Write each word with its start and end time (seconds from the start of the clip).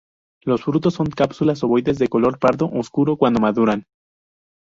Los 0.43 0.63
frutos 0.63 0.95
son 0.95 1.05
cápsulas 1.11 1.63
ovoides 1.63 1.99
de 1.99 2.07
color 2.07 2.39
pardo 2.39 2.65
oscuro 2.73 3.17
cuando 3.17 3.39
maduran. 3.39 3.85